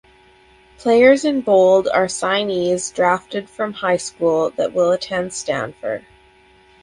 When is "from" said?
3.47-3.71